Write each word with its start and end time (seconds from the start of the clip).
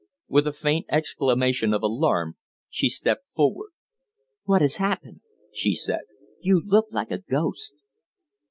With 0.27 0.47
a 0.47 0.51
faint 0.51 0.87
exclamation 0.89 1.75
of 1.75 1.83
alarm 1.83 2.35
she 2.71 2.89
stepped 2.89 3.25
forward. 3.35 3.69
"What 4.45 4.63
has 4.63 4.77
happened?" 4.77 5.21
she 5.53 5.75
said. 5.75 6.01
"You 6.41 6.59
look 6.65 6.87
like 6.89 7.11
a 7.11 7.19
ghost." 7.19 7.73